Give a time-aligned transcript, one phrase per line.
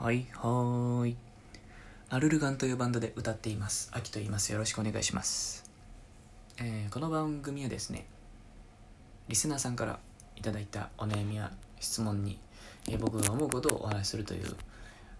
[0.00, 1.16] はいはーい。
[2.08, 3.90] アルルガンというバンドで歌っています。
[3.92, 4.52] アキと言います。
[4.52, 5.68] よろしくお願いします、
[6.58, 8.06] えーこの番組はですね
[9.26, 9.98] リスナーさんから
[10.36, 11.50] いただいたお悩みや
[11.80, 12.38] 質問に、
[12.88, 14.54] えー僕が思うことをお話しするという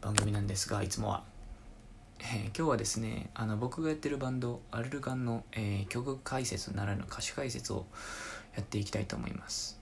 [0.00, 1.24] 番組なんですがいつもは、
[2.20, 7.84] えー今日はですねあの僕がやってるバンドアルルガンの、え曲解説ならぬ歌詞解説を
[8.54, 9.80] やっていきたいと思います、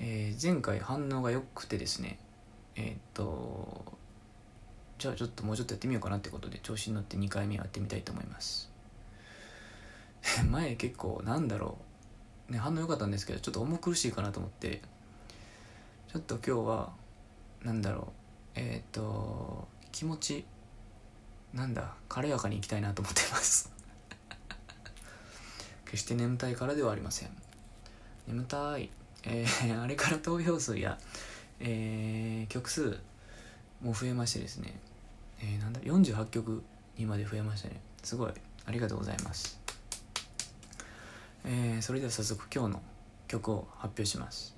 [0.00, 2.18] え前回反応が良くてですね
[2.78, 3.84] えーっと
[4.98, 8.70] じゃあちょっともうちょっとやってみようかなってことで調子に乗って2回目やってみたいと思います。
[10.48, 11.78] 前結構なんだろ
[12.48, 12.52] う。
[12.52, 14.80] ね反応良かったんですけどちょっと重苦しいかなと思って。
[16.12, 16.92] ちょっと今日は
[17.62, 18.12] なんだろ
[18.56, 18.60] う。
[18.60, 20.44] えーっと気持ち
[21.52, 23.72] なんだ軽やかにいきたいなと思ってます。
[25.86, 27.30] 決して眠たいからではありません。
[28.28, 28.90] 眠たい。
[29.24, 30.98] えーあれから投票数や
[31.60, 32.98] えー曲数
[33.82, 34.78] も増えましてですね、
[35.40, 36.62] えーなんだ？48曲
[36.96, 37.80] にまで増えましたね。
[38.02, 38.32] すごい。
[38.66, 39.58] ありがとうございます、
[41.44, 42.82] えーそれでは早速今日の
[43.28, 44.54] 曲を発表します。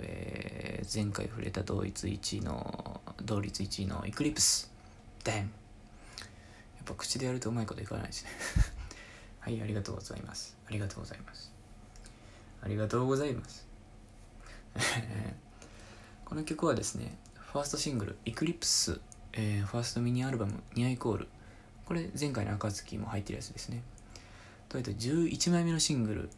[0.00, 4.70] えー前回触れた同率1位の同率1位のエクリプス。
[5.24, 5.36] デン。
[5.36, 5.48] やっ
[6.84, 8.30] ぱ口でやるとうまいこといかないですね。
[9.40, 10.56] はいありがとうございます。
[10.66, 11.55] ありがとうございます。
[12.66, 13.64] ありがとうございます。
[16.24, 19.00] この曲はですねファーストシングル「Eclipse」
[19.34, 21.28] えーファーストミニアルバム「ニアイコール」
[21.86, 23.84] これ前回の暁も入ってるやつですね。
[24.68, 26.30] とえと11枚目のシングル、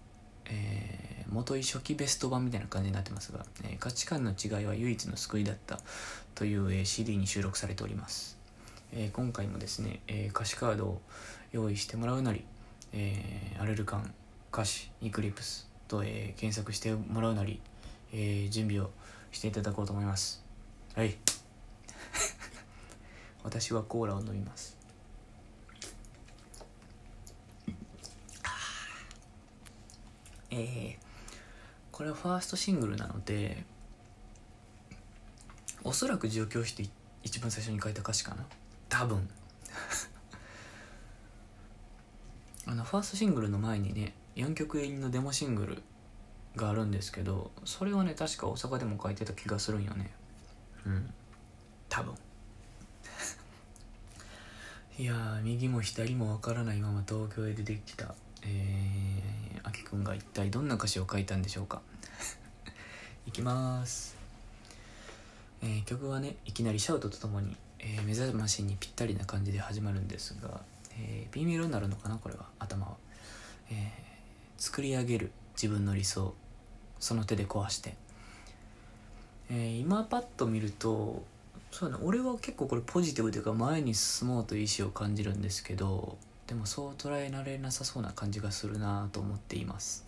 [0.44, 5.80] えー元井初期ベスト版みたいな感じになってますが、えー価値観の違いは唯一の救いだった
[6.34, 8.36] という、えー CD に収録されております、
[8.92, 11.00] えー今回もですね、えー歌詞カードを
[11.52, 12.44] 用意してもらうなり、
[12.92, 14.14] えーアレルカン
[14.52, 17.60] 歌詞イクリプスと、えー検索してもらうなり、
[18.12, 18.90] えー準備を
[19.32, 20.42] していただこうと思います。
[20.94, 21.16] はい。
[23.42, 24.76] 私はコーラを飲みます。
[30.50, 31.08] えー
[31.90, 33.64] これはファーストシングルなので
[35.82, 36.88] おそらく上京して
[37.24, 38.46] 一番最初に書いた歌詞かな。
[38.88, 39.28] 多分。
[42.66, 45.82] あのファーストシングルの前にね4曲入りのデモシングル
[46.54, 50.12] があるんですけどそれはね確か大阪でも書いてた気がするんよね。
[50.86, 51.12] うん。
[51.88, 52.14] 多分。
[54.96, 61.82] いやー右も左もわからないまま東京へ出てきたえー、あきくんが一体どんな歌詞を書いたんでしょうか。
[63.26, 64.16] いきます、
[65.62, 70.62] えー曲はねいきなりシャウトとともに、えー目覚ましにぴったりな感じで始まるんですが、
[70.92, 72.48] えー、B メロになるのかなこれは。
[72.60, 72.96] 頭は、
[73.70, 74.07] えー
[74.58, 76.34] 作り上げる自分の理想
[76.98, 77.94] その手で壊して、
[79.50, 81.22] えー今パッと見ると
[81.70, 90.04] そうだね俺は結構これポジティブというか前に進もうという意志を感じるんですけどでもそう捉えられなさそうな感じがするなと思っています。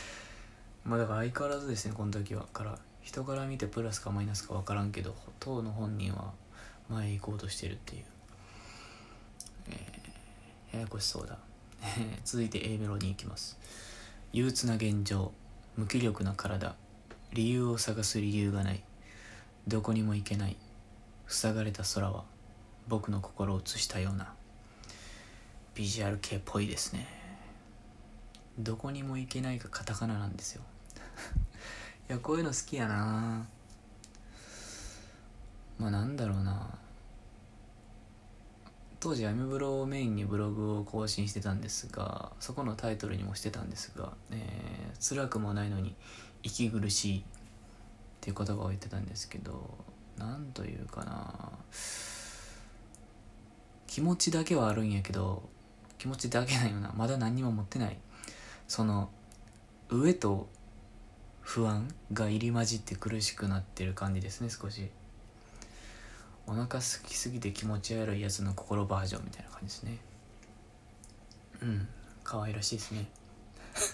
[0.84, 2.46] まあだから相変わらずですねこの時は。
[2.52, 6.32] から人から見てプラスかマイナスか分からんけど当の本人は
[6.88, 8.04] 前へ行こうとしてるっていう、
[9.70, 11.38] えーややこしそうだ。
[12.24, 13.58] 続いて A メロに行きます。
[14.32, 15.32] 憂鬱な現状
[15.76, 16.76] 無気力な体。
[17.32, 18.82] 理由を探す理由がない。
[19.68, 20.56] どこにも行けない。
[21.28, 22.24] 塞がれた空は
[22.88, 24.34] 僕の心を映したような。
[25.74, 27.06] ビジュアル系っぽいですね。
[28.58, 30.62] どこにも行けないがカタカナなんですよ。
[32.10, 33.46] いやこういうの好きやな。
[35.78, 36.78] まあなんだろうな。
[39.00, 45.94] 当時アメブロをメインにブログを更新してたんですがそこのタイトルにもしてたんですが、えー辛くもないのに
[46.42, 47.22] 息苦しいっ
[48.20, 49.78] ていう言葉を言ってたんですけど
[50.18, 51.50] なんというかな。
[53.86, 55.42] 気持ちだけはあるんやけど
[55.98, 56.92] 気持ちだけないよな。
[56.94, 57.96] まだ何にも持ってない。
[58.68, 59.08] その
[59.88, 60.48] 上と
[61.40, 64.90] 不安が入り混じって苦しくなってる感じですね少し。
[66.50, 69.98] お腹空きすぎて気持ち悪いやつの心バージョンみたいな感じですね。
[71.62, 71.88] うん
[72.24, 73.08] 可愛らしいですね、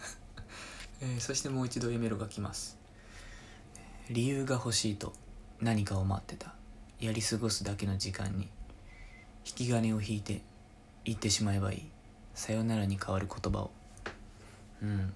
[1.02, 2.78] えーそしてもう一度 A メロが来ます。
[4.08, 5.12] 理由が欲しいと
[5.60, 6.54] 何かを待ってた。
[6.98, 8.48] やり過ごすだけの時間に
[9.44, 10.40] 引き金を引いて
[11.04, 11.90] 言ってしまえばいい。
[12.34, 13.70] さよならに変わる言葉を。
[14.80, 15.14] うん。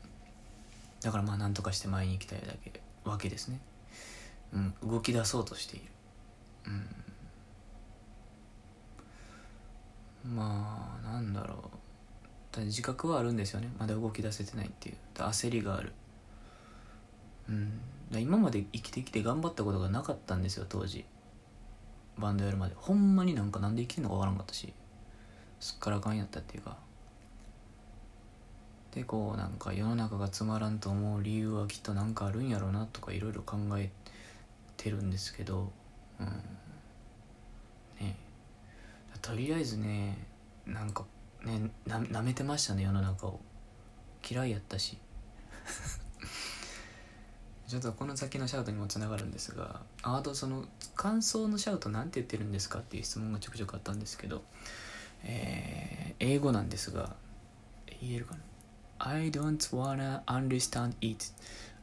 [1.00, 3.60] だからまあ何とかして前に行きたいだけわけですね。
[4.52, 5.90] うん動き出そうとしている。
[6.66, 7.09] うん。
[10.34, 12.56] まあなんだろう。
[12.56, 13.68] だ自覚はあるんですよね。
[13.78, 14.96] まだ動き出せてないっていう。
[15.14, 15.92] だ焦りがある。
[17.48, 17.80] うん。
[18.20, 21.04] 今まで生きてきて頑張ったことがなかったんですよ当時。
[22.18, 22.74] バンドやるまで。
[22.76, 24.72] ほんまになんかなんで生きてんのかわからんかったし。
[25.58, 26.76] すっからかんやったっていうか。
[28.92, 33.90] でこうなんか世の中がつまらんと思う理由はきっとなんかあるんやろうなとかいろいろ考え
[34.76, 35.70] てるんですけど。
[36.18, 36.42] うん。
[39.30, 40.18] とりあえずね
[40.66, 41.04] なんか
[41.44, 43.38] ねななめてましたね世の中を。
[44.28, 44.98] 嫌いやったし。
[47.68, 50.66] ちょっとこの先のシャウトにもつながるんですがあとその
[50.96, 54.42] 感想のシャウトなんて言ってるんですかっていう質問がちょくちょくあったんですけど、
[55.22, 57.14] えー、英語なんですが
[58.00, 58.40] 言えるかな
[58.98, 61.24] ？I don't wanna understand it.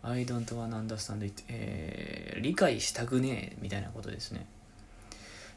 [0.03, 4.45] I don't wanna understand it、えー、理解したくねえみたいなことですね。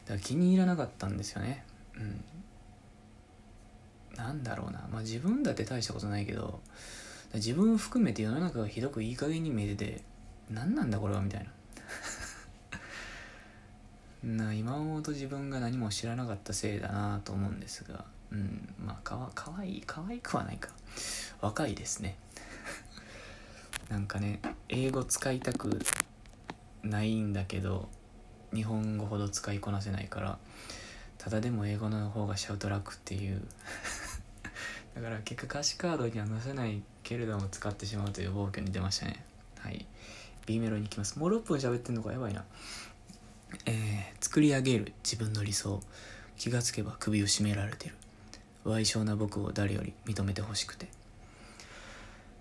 [0.05, 1.65] だから気に入らなかったんですよね
[1.97, 2.23] うん。
[4.15, 4.87] なんだろうな。
[4.91, 6.59] まあ自分だって大したことないけど
[7.33, 10.01] 自分含めて世の中がひどくいい加減に見えてて
[10.49, 11.51] 何なんだこれはみたいな。
[14.45, 18.75] な今思うと自分が何も知らなかったせいだなと思うんですがうん。
[18.79, 20.69] まあかわかわいいかわいくはないか。
[21.41, 22.17] 若いですね。
[23.89, 25.79] なんかね英語使いたく
[26.83, 27.89] ないんだけど
[28.53, 30.39] 日本語ほど使いこなせないから
[31.21, 33.43] ただでも英語の方がシャウト楽っていう。
[34.95, 39.23] だから結果歌詞カードには載せないけれども使ってしまうという暴挙に出ましたね。
[39.59, 39.85] はい。
[40.47, 41.19] B メロに行きます。
[41.19, 42.11] もう6分喋ってんのか？
[42.11, 42.43] やばいな。
[43.67, 45.79] えー、作り上げる自分の理想。
[46.37, 47.95] 気がつけば首を絞められてる。
[48.65, 50.87] 賠償な僕を誰より認めてほしくて。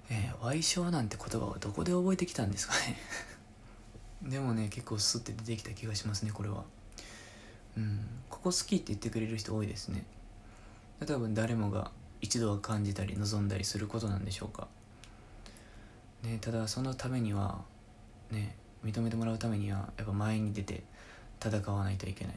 [0.09, 2.99] えー、賠償なんて言葉はどこで覚えてきたんですかね？
[4.25, 6.65] でもね結構スッて出てきた気がしますねこれは。
[7.76, 10.05] うんここ好きって言ってくれる人多いですね。
[11.06, 11.90] 多分誰もが
[12.20, 14.69] 一度は感じたり望んだりすることなんでしょうか。
[16.22, 17.61] ねただそのためには
[18.31, 20.82] ね認めてもらうためにはやっぱ前に出て
[21.43, 22.34] 戦わないといけない、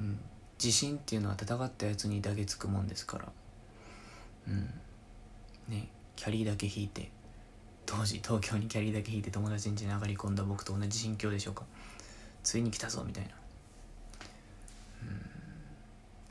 [0.00, 0.18] うん、
[0.62, 3.32] 自信っていうのは戦ったやつにだけつくもんですから。
[4.48, 4.70] うん。
[5.68, 7.10] ねキャリーだけ引いて
[7.86, 11.64] 当時東京にキャリーだけ引いて友達ん家に上がり込んだ僕と同じ心境でしょうか。
[12.42, 13.30] ついに来たぞみたいな。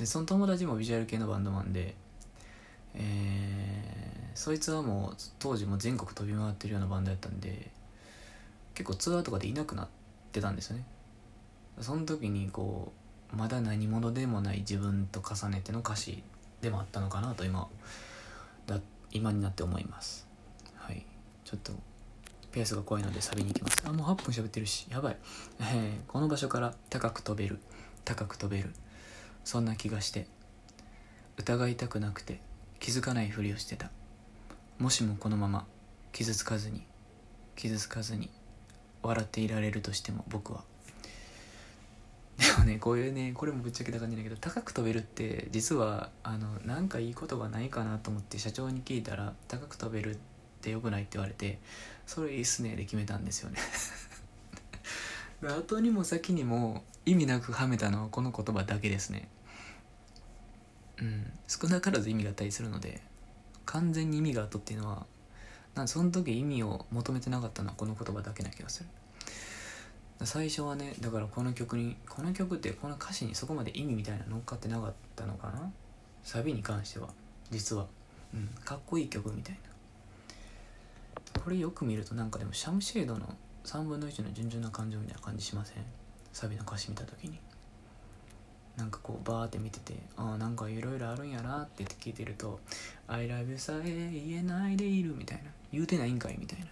[0.04, 1.96] でその友達もビジュアル系のバンドマンで
[2.94, 7.72] えー、そいつはもう当時も全国飛び回ってるようなバンドやったんで
[8.76, 9.88] 結構ツアーとかでいなくなっ
[10.34, 10.84] てたんですよね。
[11.80, 12.92] その時にこ
[13.34, 16.22] うまだ何者でもない自分と重ねての歌詞
[16.62, 17.70] でもあったのかなと今
[18.68, 20.28] だ今になって思います。
[20.76, 21.06] はい。
[21.46, 21.72] ちょっと
[22.52, 23.82] ペースが怖いのでサビに行きます。
[23.86, 25.18] あもう8分喋ってるしやばい、
[25.62, 27.58] えー、この場所から高く飛べる。
[28.04, 28.74] 高く飛べる。
[29.44, 30.28] そんな気がして。
[31.38, 32.40] 疑いたくなくて
[32.80, 33.90] 気づかないふりをしてた。
[34.78, 35.66] もしもこのまま
[36.12, 36.84] 傷つかずに
[37.56, 38.30] 傷つかずに
[39.02, 40.64] 笑っていられるとしても僕は。
[42.38, 50.18] でもねこういうねこれもぶっちゃけた感じだけど高く飛べるって実はあのなんかいい言葉ないかなと思って社長に聞いたら高く飛べるっ
[50.62, 51.60] てよくないって言われて
[52.06, 53.60] それいいっすねで決めたんですよね。
[55.44, 59.28] 後にも先にも意味なくはめたのはこの言葉だけですね。
[61.02, 61.32] うん。
[61.48, 63.02] 少なからず意味があったりするので
[63.66, 65.06] 完全に意味が後ったっていうのは
[65.76, 68.90] なんその時意味を求めてなかったのはこの言葉だけな気がする。
[70.26, 75.72] 最初はねだからこの曲にこの曲ってこの歌詞にそこまで意味みたいな乗っかってなかったのかな。
[76.24, 77.10] サビに関しては
[77.52, 77.88] 実は、
[78.34, 79.60] うん、かっこいい曲みたい
[81.36, 81.42] な。
[81.42, 85.84] これよく見るとなんかでもシャムシェードの3分の1の純純な感情みたいな感じしません？
[86.34, 87.40] サビの歌詞見た時に。
[88.76, 92.60] なんかこうバーって見ててああなんかいろいろあるんやなって聞いてると
[93.08, 95.52] 「I love you さえ言えないでいる」みたいな。
[95.72, 96.66] 言うてないんかいみたいな。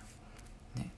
[0.83, 0.91] ね。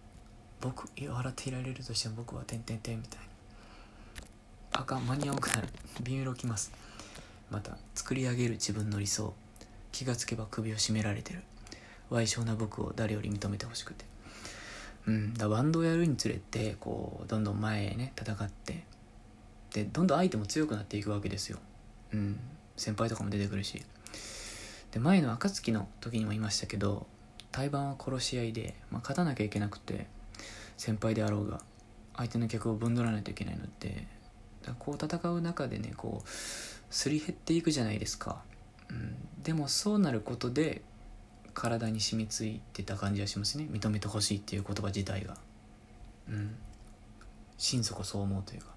[0.62, 4.80] 僕笑っていられるとしても僕はてんてんてんみたいな。
[4.80, 5.68] あかん間に合わなくなる。
[6.04, 6.72] ビメロきます。
[7.50, 9.34] また作り上げる自分の理想。
[9.92, 11.44] 気がつけば首を絞められてる。
[12.10, 14.06] 賠償な僕を誰より認めてほしくて。
[15.08, 15.34] うん。
[15.34, 18.84] だバンドをやるにつれてこうどんどん前へね戦って
[19.74, 21.60] でどんどん相手も強くなっていくわけですよ。
[22.14, 22.40] うん。
[22.76, 23.84] 先輩とかも出てくるし。
[24.94, 27.08] で前の暁の時にも言いましたけど
[27.52, 30.06] 対バンは殺し合いで、まあ、勝たなきゃいけなくて
[30.78, 31.62] 先輩であろうが
[32.16, 34.06] 相手の客をぶんどらないといけないので
[34.78, 36.30] こう戦う中でねこう
[36.92, 38.44] すり減っていくじゃないですか、
[38.90, 40.84] うん、でもそうなることで
[41.54, 43.68] 体に染みついてた感じがしますね。
[43.70, 45.38] 認めてほしいっていう言葉自体が。
[46.30, 46.56] うん。
[47.58, 48.68] 心底そう思うというか。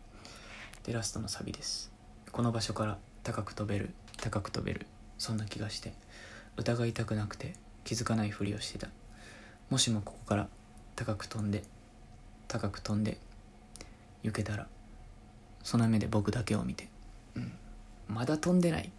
[0.84, 1.90] でラストのサビです。
[2.32, 4.86] この場所から高く飛べる高く飛べる。
[5.18, 5.92] そんな気がして。
[6.56, 7.54] 疑いたくなくて
[7.84, 8.88] 気づかないふりをしてた。
[9.70, 10.48] もしもここから
[10.94, 11.62] 高く飛んで
[12.48, 13.18] 高く飛んで
[14.22, 14.66] 行けたら
[15.62, 16.88] その目で僕だけを見て、
[17.34, 17.52] うん、
[18.08, 18.90] まだ飛んでない。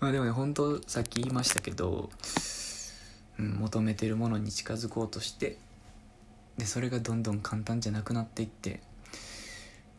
[0.00, 2.10] まあでもね本当さっき言いましたけど、
[3.38, 5.56] うん、求めてるものに近づこうとして
[6.58, 8.80] でそれがどんどん簡単じゃなくなっていって、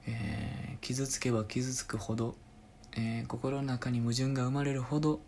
[0.08, 2.36] えー、傷つけば傷つくほど、
[2.96, 5.20] えー、心の中に矛盾が生まれるほど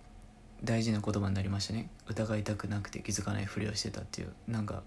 [0.63, 1.89] 大事な言葉になりましたね。
[2.07, 4.33] 疑いたくなくて気づかないふりをしてたっていう。
[4.47, 4.83] なんか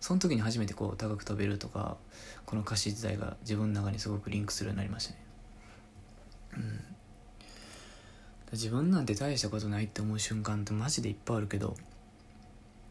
[0.00, 1.96] その時に初めてこう高く飛べるとか
[2.44, 5.24] この歌詞自体が自分の中にすごくリンクするようになりましたね。
[6.58, 6.95] うん。
[8.52, 11.76] 自分なんて大したことないって思う瞬間ってマジでいっぱいあるけど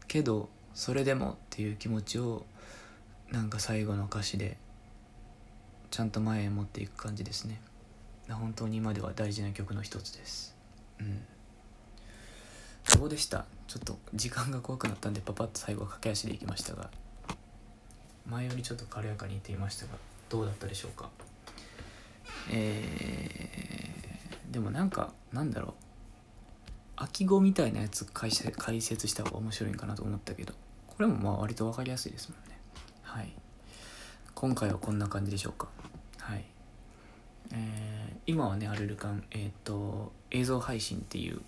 [0.06, 2.44] けどそれでもっていう気持ちを
[3.32, 4.58] なんか最後の歌詞で
[5.90, 7.60] ちゃんと前へ持っていく感じですね。
[8.28, 10.54] 本当に今では大事な曲の一つです。
[11.00, 11.24] うん。
[12.98, 13.46] どうでした？
[13.66, 16.90] ちょっと時間が怖くなったんでパパッと最後は駆け足でいきましたが
[18.28, 19.92] 前よりちょっと軽やかに言っていましたが
[20.28, 21.08] どうだったでしょうか？
[22.50, 23.85] えー、
[24.56, 25.72] でもなんかなんだろう。
[26.96, 30.54] 秋語みたいなやつ解説した方が面白いんかなと思ったけど。
[30.86, 32.56] これもまあ割と分かりやすいですもんね。
[33.02, 33.30] はい。
[34.34, 35.68] 今回はこんな感じでしょうか。
[36.20, 36.44] はい。
[37.52, 41.42] えー、今はねアルルカンえっ、ー、と映像配信っていう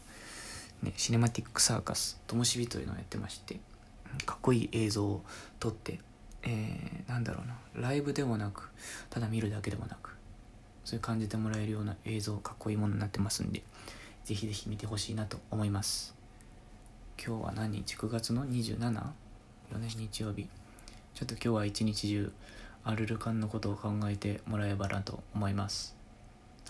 [0.82, 3.58] ね、シネマティックサーカスともしびというのをやってまして
[4.26, 5.24] かっこいい映像を
[5.60, 5.98] 撮って、
[6.42, 7.88] えー、なんだろうな。
[7.88, 8.68] ライブでもなく
[9.08, 10.17] ただ見るだけでもなく
[10.88, 13.62] そういう感じてもらえるような映像かっこいいものになってますんで
[14.24, 16.14] ぜひぜひ見てほしいなと思います。
[17.22, 18.94] 今日は何日？9月の 27?
[18.94, 20.48] よね日曜日。
[21.14, 22.32] ちょっと今日は一日中
[22.84, 25.94] アルルカンのことを考えてもらえばなと思います。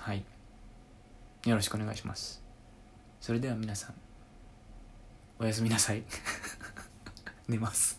[0.01, 0.25] はい。
[1.47, 2.43] よろしくお願いします。
[3.21, 3.95] それでは皆さん
[5.39, 6.03] おやすみなさい。
[7.47, 7.97] 寝ます。